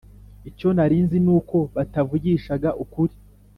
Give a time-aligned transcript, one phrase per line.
[0.49, 3.13] icyo narinzi nuko batavugishaga ukuri